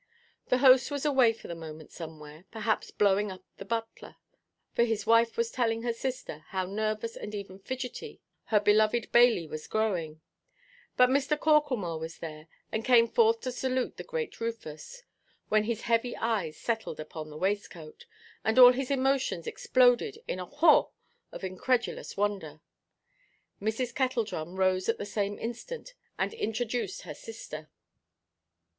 [0.47, 4.15] The host was away for the moment somewhere, perhaps blowing up the butler,
[4.73, 9.45] for his wife was telling her sister how nervous and even fidgety her beloved Bailey
[9.45, 10.19] was growing;
[10.97, 11.39] but Mr.
[11.39, 15.03] Corklemore was there, and came forth to salute the great Rufus,
[15.49, 18.07] when his heavy eyes settled upon the waistcoat,
[18.43, 20.89] and all his emotions exploded in a "haw"
[21.31, 22.59] of incredulous wonder.
[23.61, 23.93] Mrs.
[23.93, 27.69] Kettledrum rose at the same instant, and introduced her sister.